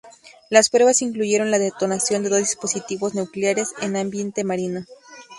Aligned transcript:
Las 0.49 0.71
pruebas 0.71 1.03
incluyeron 1.03 1.51
la 1.51 1.59
detonación 1.59 2.23
de 2.23 2.29
dos 2.29 2.39
dispositivos 2.39 3.13
nucleares 3.13 3.71
en 3.83 3.95
ambiente 3.95 4.43
marino. 4.43 4.83